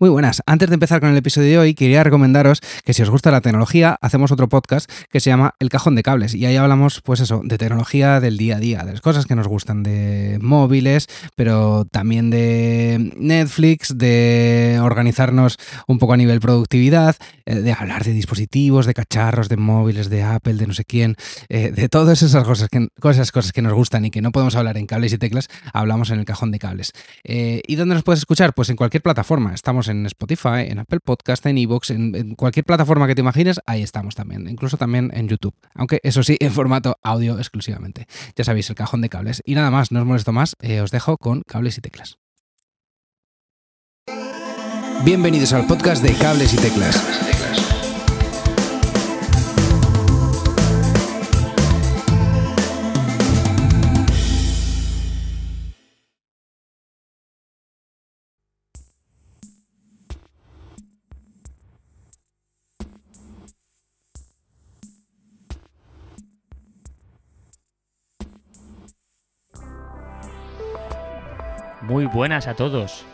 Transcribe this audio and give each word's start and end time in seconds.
Muy 0.00 0.10
buenas. 0.10 0.42
Antes 0.46 0.68
de 0.68 0.74
empezar 0.74 1.00
con 1.00 1.10
el 1.10 1.16
episodio 1.16 1.48
de 1.48 1.58
hoy, 1.58 1.74
quería 1.74 2.04
recomendaros 2.04 2.60
que 2.84 2.94
si 2.94 3.02
os 3.02 3.10
gusta 3.10 3.32
la 3.32 3.40
tecnología, 3.40 3.98
hacemos 4.00 4.30
otro 4.30 4.48
podcast 4.48 4.88
que 5.10 5.18
se 5.18 5.28
llama 5.28 5.56
El 5.58 5.70
Cajón 5.70 5.96
de 5.96 6.04
Cables. 6.04 6.36
Y 6.36 6.46
ahí 6.46 6.54
hablamos, 6.54 7.00
pues 7.00 7.18
eso, 7.18 7.40
de 7.42 7.58
tecnología 7.58 8.20
del 8.20 8.36
día 8.36 8.58
a 8.58 8.60
día, 8.60 8.84
de 8.84 8.92
las 8.92 9.00
cosas 9.00 9.26
que 9.26 9.34
nos 9.34 9.48
gustan, 9.48 9.82
de 9.82 10.38
móviles, 10.40 11.08
pero 11.34 11.84
también 11.84 12.30
de 12.30 13.12
Netflix, 13.16 13.98
de 13.98 14.78
organizarnos 14.80 15.58
un 15.88 15.98
poco 15.98 16.12
a 16.12 16.16
nivel 16.16 16.38
productividad, 16.38 17.16
eh, 17.44 17.56
de 17.56 17.72
hablar 17.72 18.04
de 18.04 18.12
dispositivos, 18.12 18.86
de 18.86 18.94
cacharros, 18.94 19.48
de 19.48 19.56
móviles, 19.56 20.10
de 20.10 20.22
Apple, 20.22 20.54
de 20.54 20.68
no 20.68 20.74
sé 20.74 20.84
quién, 20.84 21.16
eh, 21.48 21.72
de 21.72 21.88
todas 21.88 22.22
esas 22.22 22.44
cosas 22.44 22.68
que, 22.68 22.86
cosas, 23.00 23.32
cosas 23.32 23.52
que 23.52 23.62
nos 23.62 23.72
gustan 23.72 24.04
y 24.04 24.12
que 24.12 24.22
no 24.22 24.30
podemos 24.30 24.54
hablar 24.54 24.76
en 24.76 24.86
cables 24.86 25.12
y 25.12 25.18
teclas, 25.18 25.48
hablamos 25.72 26.10
en 26.10 26.20
el 26.20 26.24
Cajón 26.24 26.52
de 26.52 26.60
Cables. 26.60 26.92
Eh, 27.24 27.62
¿Y 27.66 27.74
dónde 27.74 27.96
nos 27.96 28.04
puedes 28.04 28.20
escuchar? 28.20 28.54
Pues 28.54 28.70
en 28.70 28.76
cualquier 28.76 29.02
plataforma. 29.02 29.52
Estamos 29.54 29.87
en 29.88 30.06
Spotify, 30.06 30.66
en 30.68 30.78
Apple 30.78 31.00
Podcast, 31.00 31.44
en 31.46 31.58
Evox, 31.58 31.90
en, 31.90 32.34
cualquier 32.34 32.64
plataforma 32.64 33.06
que 33.06 33.14
te 33.14 33.20
imagines, 33.20 33.60
ahí 33.66 33.82
estamos 33.82 34.14
también, 34.14 34.48
incluso 34.48 34.76
también 34.76 35.10
en 35.14 35.28
YouTube, 35.28 35.54
aunque 35.74 36.00
eso 36.02 36.22
sí, 36.22 36.36
en 36.40 36.52
formato 36.52 36.96
audio 37.02 37.38
exclusivamente. 37.38 38.06
Ya 38.36 38.44
sabéis, 38.44 38.70
el 38.70 38.76
cajón 38.76 39.00
de 39.00 39.08
cables. 39.08 39.42
Y 39.44 39.54
nada 39.54 39.70
más, 39.70 39.92
no 39.92 40.00
os 40.00 40.06
molesto 40.06 40.32
más, 40.32 40.56
eh, 40.60 40.80
os 40.80 40.90
dejo 40.90 41.16
con 41.16 41.42
cables 41.46 41.78
y 41.78 41.80
teclas. 41.80 42.18
Bienvenidos 45.04 45.52
al 45.52 45.66
podcast 45.66 46.02
de 46.02 46.12
cables 46.14 46.52
y 46.54 46.56
teclas. 46.56 47.37
Muy 71.88 72.04
buenas 72.04 72.46
a 72.48 72.54
todos. 72.54 73.06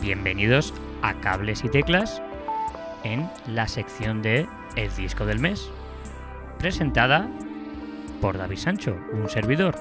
Bienvenidos 0.00 0.74
a 1.02 1.14
Cables 1.14 1.62
y 1.62 1.68
Teclas 1.68 2.20
en 3.04 3.30
la 3.46 3.68
sección 3.68 4.22
de 4.22 4.48
El 4.74 4.92
disco 4.96 5.24
del 5.24 5.38
mes, 5.38 5.70
presentada 6.58 7.28
por 8.20 8.38
David 8.38 8.56
Sancho, 8.56 8.96
un 9.12 9.28
servidor. 9.28 9.76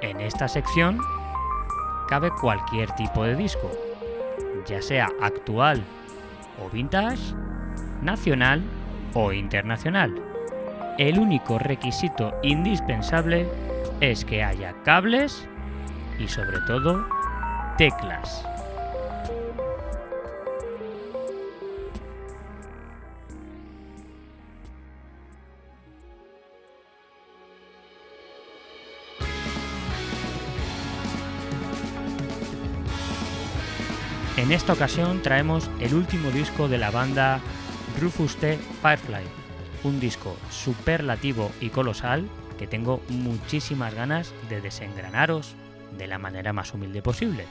En 0.00 0.20
esta 0.20 0.48
sección 0.48 0.98
cabe 2.08 2.32
cualquier 2.40 2.90
tipo 2.96 3.22
de 3.22 3.36
disco, 3.36 3.70
ya 4.66 4.82
sea 4.82 5.08
actual 5.20 5.84
o 6.60 6.68
vintage, 6.70 7.36
nacional 8.02 8.64
o 9.14 9.32
internacional 9.32 10.31
el 10.98 11.18
único 11.18 11.58
requisito 11.58 12.34
indispensable 12.42 13.46
es 14.00 14.24
que 14.24 14.42
haya 14.42 14.74
cables 14.84 15.46
y 16.18 16.28
sobre 16.28 16.58
todo 16.66 17.06
teclas. 17.78 18.46
En 34.36 34.50
esta 34.50 34.72
ocasión 34.72 35.22
traemos 35.22 35.70
el 35.78 35.94
último 35.94 36.30
disco 36.30 36.66
de 36.66 36.76
la 36.76 36.90
banda 36.90 37.40
Rufus 38.00 38.36
T. 38.36 38.58
Firefly, 38.82 39.41
un 39.84 40.00
disco 40.00 40.36
superlativo 40.50 41.50
y 41.60 41.70
colosal 41.70 42.28
que 42.58 42.66
tengo 42.66 43.02
muchísimas 43.08 43.94
ganas 43.94 44.32
de 44.48 44.60
desengranaros 44.60 45.54
de 45.98 46.06
la 46.06 46.18
manera 46.18 46.52
más 46.52 46.72
humilde 46.74 47.02
posible. 47.02 47.46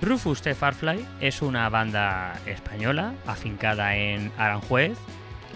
Rufus 0.00 0.42
T. 0.42 0.54
Farfly 0.56 1.06
es 1.20 1.42
una 1.42 1.68
banda 1.68 2.34
española 2.46 3.14
afincada 3.24 3.94
en 3.96 4.32
Aranjuez, 4.36 4.98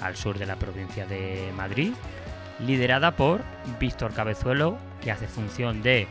al 0.00 0.14
sur 0.14 0.38
de 0.38 0.46
la 0.46 0.54
provincia 0.54 1.04
de 1.04 1.52
Madrid, 1.56 1.94
liderada 2.60 3.16
por 3.16 3.42
Víctor 3.80 4.12
Cabezuelo, 4.12 4.78
que 5.00 5.10
hace 5.10 5.26
función 5.26 5.82
de 5.82 6.06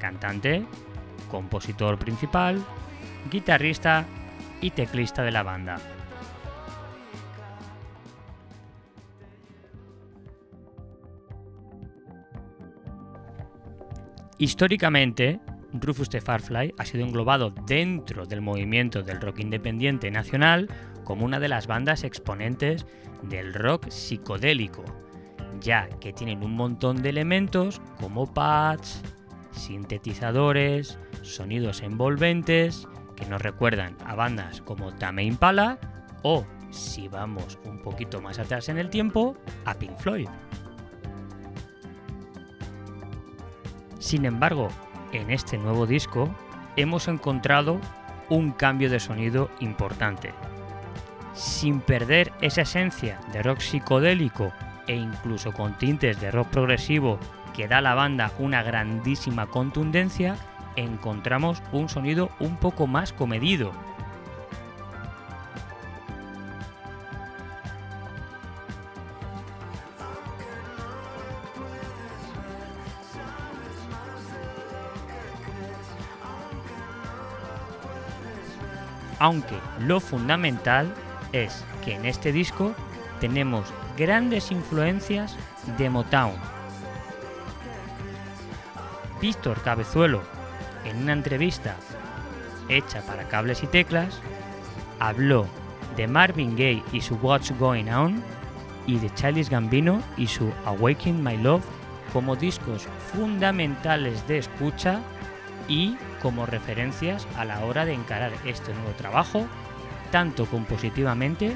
cantante, 0.00 0.66
compositor 1.30 1.98
principal, 1.98 2.62
guitarrista 3.30 4.04
y 4.60 4.70
teclista 4.70 5.22
de 5.22 5.30
la 5.30 5.42
banda. 5.42 5.78
Históricamente, 14.38 15.40
Rufus 15.72 16.08
the 16.08 16.20
Farfly 16.20 16.72
ha 16.78 16.84
sido 16.84 17.04
englobado 17.04 17.50
dentro 17.66 18.24
del 18.24 18.40
movimiento 18.40 19.02
del 19.02 19.20
rock 19.20 19.40
independiente 19.40 20.10
nacional 20.10 20.68
como 21.04 21.24
una 21.24 21.40
de 21.40 21.48
las 21.48 21.66
bandas 21.66 22.04
exponentes 22.04 22.86
del 23.22 23.52
rock 23.52 23.88
psicodélico, 23.88 24.84
ya 25.60 25.88
que 26.00 26.12
tienen 26.12 26.44
un 26.44 26.52
montón 26.52 27.02
de 27.02 27.08
elementos 27.08 27.80
como 28.00 28.32
pads, 28.32 29.02
sintetizadores, 29.50 30.98
sonidos 31.22 31.82
envolventes 31.82 32.86
que 33.18 33.26
nos 33.26 33.42
recuerdan 33.42 33.96
a 34.06 34.14
bandas 34.14 34.62
como 34.62 34.92
Tame 34.94 35.24
Impala 35.24 35.78
o, 36.22 36.46
si 36.70 37.08
vamos 37.08 37.58
un 37.64 37.82
poquito 37.82 38.20
más 38.20 38.38
atrás 38.38 38.68
en 38.68 38.78
el 38.78 38.90
tiempo, 38.90 39.36
a 39.64 39.74
Pink 39.74 39.96
Floyd. 39.98 40.28
Sin 43.98 44.24
embargo, 44.24 44.68
en 45.12 45.30
este 45.30 45.58
nuevo 45.58 45.86
disco 45.86 46.30
hemos 46.76 47.08
encontrado 47.08 47.80
un 48.28 48.52
cambio 48.52 48.88
de 48.90 49.00
sonido 49.00 49.50
importante. 49.60 50.32
Sin 51.34 51.80
perder 51.80 52.32
esa 52.40 52.62
esencia 52.62 53.20
de 53.32 53.42
rock 53.42 53.60
psicodélico 53.60 54.52
e 54.86 54.94
incluso 54.94 55.52
con 55.52 55.76
tintes 55.76 56.20
de 56.20 56.30
rock 56.30 56.48
progresivo 56.48 57.18
que 57.54 57.68
da 57.68 57.78
a 57.78 57.82
la 57.82 57.94
banda 57.94 58.30
una 58.38 58.62
grandísima 58.62 59.46
contundencia, 59.46 60.36
encontramos 60.78 61.62
un 61.72 61.88
sonido 61.88 62.30
un 62.38 62.56
poco 62.56 62.86
más 62.86 63.12
comedido. 63.12 63.72
Aunque 79.20 79.58
lo 79.80 79.98
fundamental 79.98 80.94
es 81.32 81.64
que 81.84 81.96
en 81.96 82.04
este 82.04 82.30
disco 82.30 82.72
tenemos 83.20 83.66
grandes 83.96 84.52
influencias 84.52 85.36
de 85.76 85.90
Motown. 85.90 86.36
Víctor 89.20 89.60
Cabezuelo 89.62 90.37
en 90.84 91.02
una 91.02 91.12
entrevista 91.12 91.76
hecha 92.68 93.02
para 93.02 93.28
cables 93.28 93.62
y 93.62 93.66
teclas, 93.66 94.20
habló 94.98 95.46
de 95.96 96.06
Marvin 96.06 96.52
Gaye 96.52 96.82
y 96.92 97.00
su 97.00 97.16
What's 97.16 97.56
Going 97.58 97.88
On 97.88 98.22
y 98.86 98.98
de 98.98 99.12
Charles 99.14 99.50
Gambino 99.50 100.02
y 100.16 100.26
su 100.26 100.52
Awaken 100.64 101.22
My 101.22 101.36
Love 101.36 101.64
como 102.12 102.36
discos 102.36 102.86
fundamentales 103.12 104.26
de 104.28 104.38
escucha 104.38 105.00
y 105.68 105.96
como 106.22 106.46
referencias 106.46 107.26
a 107.36 107.44
la 107.44 107.64
hora 107.64 107.84
de 107.84 107.92
encarar 107.92 108.32
este 108.46 108.72
nuevo 108.72 108.90
trabajo, 108.92 109.46
tanto 110.10 110.46
compositivamente 110.46 111.54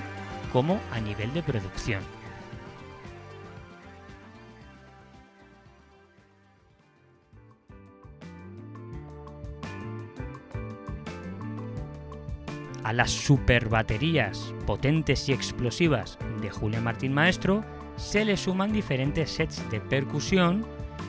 como 0.52 0.78
a 0.92 1.00
nivel 1.00 1.32
de 1.32 1.42
producción. 1.42 2.02
A 12.84 12.92
las 12.92 13.10
super 13.10 13.68
baterías 13.68 14.52
potentes 14.66 15.28
y 15.28 15.32
explosivas 15.32 16.18
de 16.40 16.50
Julián 16.50 16.84
Martín 16.84 17.12
Maestro 17.12 17.64
se 17.96 18.24
le 18.24 18.36
suman 18.36 18.72
diferentes 18.72 19.30
sets 19.30 19.62
de 19.70 19.80
percusión 19.80 20.66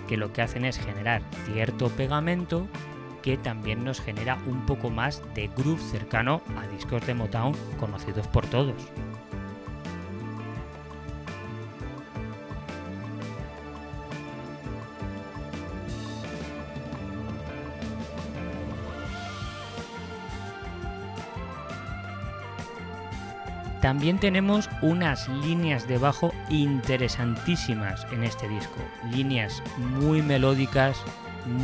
que 0.07 0.17
lo 0.17 0.31
que 0.31 0.41
hacen 0.41 0.65
es 0.65 0.77
generar 0.77 1.21
cierto 1.45 1.89
pegamento 1.89 2.67
que 3.23 3.37
también 3.37 3.83
nos 3.83 4.01
genera 4.01 4.37
un 4.45 4.65
poco 4.65 4.89
más 4.89 5.21
de 5.33 5.47
groove 5.47 5.81
cercano 5.81 6.41
a 6.57 6.67
discos 6.67 7.07
de 7.07 7.13
Motown 7.13 7.53
conocidos 7.79 8.27
por 8.27 8.45
todos. 8.45 8.75
También 23.83 24.17
tenemos 24.17 24.69
unas 24.81 25.27
líneas 25.27 25.89
de 25.89 25.97
bajo 25.97 26.33
interesantísimas 26.49 28.07
en 28.13 28.23
este 28.23 28.47
disco. 28.47 28.77
Líneas 29.11 29.61
muy 29.77 30.21
melódicas, 30.21 30.97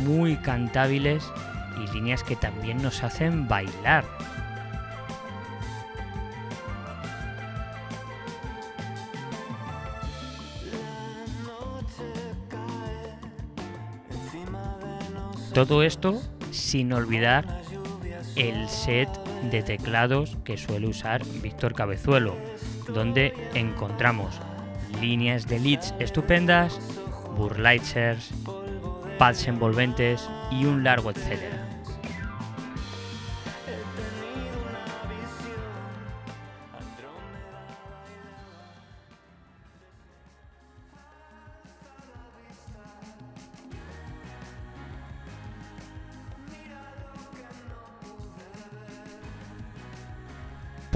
muy 0.04 0.36
cantables 0.36 1.24
y 1.82 1.90
líneas 1.94 2.22
que 2.22 2.36
también 2.36 2.82
nos 2.82 3.02
hacen 3.02 3.48
bailar. 3.48 4.04
Todo 15.54 15.82
esto 15.82 16.20
sin 16.50 16.92
olvidar 16.92 17.46
el 18.36 18.68
set 18.68 19.08
de 19.50 19.62
teclados 19.62 20.36
que 20.44 20.56
suele 20.56 20.86
usar 20.86 21.22
Víctor 21.42 21.74
Cabezuelo, 21.74 22.36
donde 22.92 23.34
encontramos 23.54 24.38
líneas 25.00 25.46
de 25.46 25.58
leads 25.60 25.94
estupendas, 25.98 26.78
burlights, 27.36 28.30
pads 29.18 29.46
envolventes 29.46 30.28
y 30.50 30.64
un 30.64 30.84
largo 30.84 31.10
etcétera. 31.10 31.59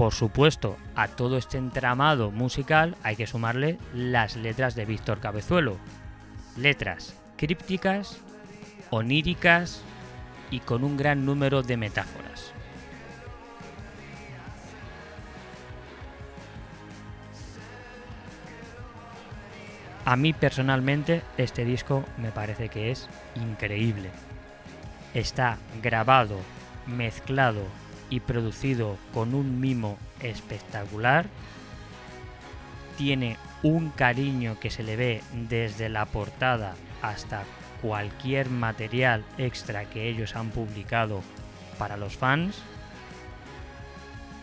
Por 0.05 0.13
supuesto, 0.13 0.77
a 0.93 1.07
todo 1.07 1.35
este 1.35 1.57
entramado 1.57 2.29
musical 2.29 2.95
hay 3.01 3.15
que 3.15 3.25
sumarle 3.25 3.79
las 3.91 4.35
letras 4.35 4.75
de 4.75 4.85
Víctor 4.85 5.19
Cabezuelo. 5.19 5.77
Letras 6.55 7.19
crípticas, 7.37 8.21
oníricas 8.91 9.81
y 10.51 10.59
con 10.59 10.83
un 10.83 10.95
gran 10.95 11.25
número 11.25 11.63
de 11.63 11.77
metáforas. 11.77 12.53
A 20.05 20.15
mí 20.15 20.33
personalmente 20.33 21.23
este 21.39 21.65
disco 21.65 22.05
me 22.19 22.29
parece 22.29 22.69
que 22.69 22.91
es 22.91 23.09
increíble. 23.33 24.11
Está 25.15 25.57
grabado, 25.81 26.37
mezclado 26.85 27.63
y 28.09 28.19
producido 28.19 28.97
con 29.13 29.33
un 29.33 29.59
mimo 29.59 29.97
espectacular. 30.21 31.27
Tiene 32.97 33.37
un 33.63 33.89
cariño 33.89 34.57
que 34.59 34.69
se 34.69 34.83
le 34.83 34.95
ve 34.95 35.21
desde 35.49 35.89
la 35.89 36.05
portada 36.05 36.75
hasta 37.01 37.43
cualquier 37.81 38.49
material 38.49 39.23
extra 39.37 39.85
que 39.85 40.07
ellos 40.07 40.35
han 40.35 40.49
publicado 40.49 41.21
para 41.77 41.97
los 41.97 42.15
fans. 42.15 42.57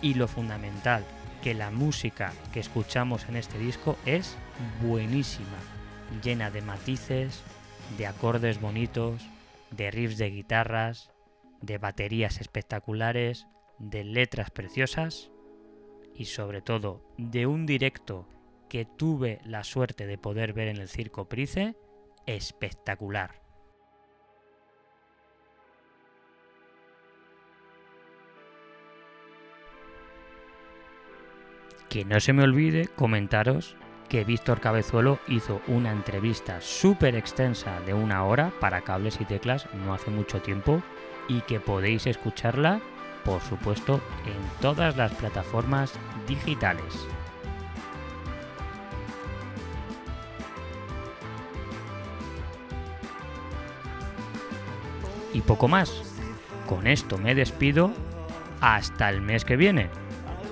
Y 0.00 0.14
lo 0.14 0.28
fundamental, 0.28 1.04
que 1.42 1.54
la 1.54 1.70
música 1.70 2.32
que 2.52 2.60
escuchamos 2.60 3.28
en 3.28 3.36
este 3.36 3.58
disco 3.58 3.96
es 4.04 4.36
buenísima, 4.82 5.58
llena 6.22 6.50
de 6.50 6.62
matices, 6.62 7.42
de 7.96 8.06
acordes 8.06 8.60
bonitos, 8.60 9.22
de 9.70 9.90
riffs 9.90 10.18
de 10.18 10.30
guitarras, 10.30 11.11
de 11.62 11.78
baterías 11.78 12.40
espectaculares, 12.40 13.46
de 13.78 14.04
letras 14.04 14.50
preciosas 14.50 15.30
y 16.14 16.26
sobre 16.26 16.60
todo 16.60 17.02
de 17.16 17.46
un 17.46 17.64
directo 17.66 18.28
que 18.68 18.84
tuve 18.84 19.40
la 19.44 19.64
suerte 19.64 20.06
de 20.06 20.18
poder 20.18 20.52
ver 20.52 20.68
en 20.68 20.76
el 20.76 20.88
Circo 20.88 21.28
Price 21.28 21.74
espectacular. 22.26 23.42
Que 31.88 32.04
no 32.06 32.18
se 32.20 32.32
me 32.32 32.42
olvide 32.42 32.88
comentaros 32.88 33.76
que 34.08 34.24
Víctor 34.24 34.60
Cabezuelo 34.60 35.18
hizo 35.28 35.60
una 35.68 35.90
entrevista 35.90 36.60
súper 36.60 37.16
extensa 37.16 37.80
de 37.82 37.94
una 37.94 38.24
hora 38.24 38.52
para 38.60 38.82
cables 38.82 39.18
y 39.20 39.24
teclas 39.24 39.66
no 39.74 39.92
hace 39.92 40.10
mucho 40.10 40.40
tiempo 40.40 40.82
y 41.28 41.40
que 41.42 41.60
podéis 41.60 42.06
escucharla, 42.06 42.80
por 43.24 43.40
supuesto, 43.42 44.00
en 44.26 44.60
todas 44.60 44.96
las 44.96 45.12
plataformas 45.12 45.92
digitales. 46.26 47.06
y 55.32 55.40
poco 55.40 55.68
más. 55.68 56.02
Con 56.68 56.86
esto 56.86 57.18
me 57.18 57.34
despido 57.34 57.92
hasta 58.60 59.08
el 59.10 59.20
mes 59.20 59.44
que 59.44 59.56
viene. 59.56 59.88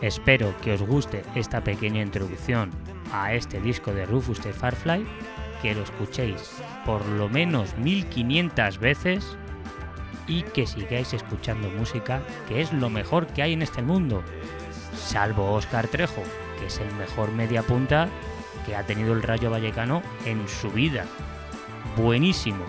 Espero 0.01 0.55
que 0.63 0.73
os 0.73 0.83
guste 0.83 1.23
esta 1.35 1.63
pequeña 1.63 2.03
introducción 2.03 2.71
a 3.13 3.35
este 3.35 3.61
disco 3.61 3.93
de 3.93 4.07
Rufus 4.07 4.43
de 4.43 4.53
Farfly, 4.53 5.07
que 5.63 5.75
lo 5.75 5.83
escuchéis 5.83 6.63
por 6.87 7.05
lo 7.07 7.29
menos 7.29 7.77
1500 7.77 8.79
veces 8.79 9.37
y 10.31 10.43
que 10.43 10.65
sigáis 10.67 11.13
escuchando 11.13 11.69
música, 11.71 12.23
que 12.49 12.61
es 12.61 12.73
lo 12.73 12.89
mejor 12.89 13.27
que 13.27 13.43
hay 13.43 13.53
en 13.53 13.63
este 13.63 13.83
mundo. 13.83 14.23
Salvo 14.95 15.53
Oscar 15.53 15.89
Trejo, 15.89 16.23
que 16.59 16.67
es 16.67 16.79
el 16.79 16.95
mejor 16.95 17.33
media 17.33 17.63
punta 17.65 18.09
que 18.65 18.77
ha 18.77 18.87
tenido 18.87 19.13
el 19.13 19.23
Rayo 19.23 19.51
Vallecano 19.51 20.03
en 20.25 20.49
su 20.49 20.71
vida. 20.71 21.05
Buenísimo. 21.97 22.65